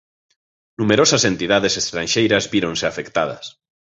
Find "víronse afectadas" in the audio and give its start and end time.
2.53-3.45